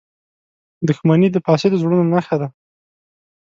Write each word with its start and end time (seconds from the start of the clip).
•دښمني 0.87 1.27
د 1.31 1.37
فاسدو 1.45 1.79
زړونو 1.81 2.03
نښه 2.13 2.35
ده. 2.41 2.47